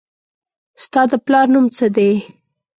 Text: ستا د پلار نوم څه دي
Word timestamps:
ستا 0.83 1.01
د 1.11 1.13
پلار 1.25 1.45
نوم 1.53 1.65
څه 1.77 1.85
دي 1.95 2.09